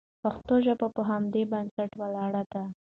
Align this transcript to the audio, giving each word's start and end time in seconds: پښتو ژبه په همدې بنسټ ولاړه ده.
پښتو 0.23 0.53
ژبه 0.65 0.87
په 0.95 1.01
همدې 1.09 1.43
بنسټ 1.51 1.91
ولاړه 2.01 2.43
ده. 2.51 2.63